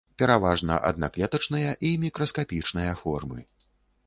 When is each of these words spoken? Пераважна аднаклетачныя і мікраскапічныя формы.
Пераважна 0.19 0.77
аднаклетачныя 0.89 1.75
і 1.91 1.93
мікраскапічныя 2.05 2.97
формы. 3.05 3.39